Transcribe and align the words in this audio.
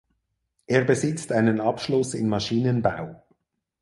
Er 0.65 0.83
besitzt 0.83 1.31
einen 1.31 1.61
Abschluss 1.61 2.15
in 2.15 2.27
Maschinenbau. 2.27 3.21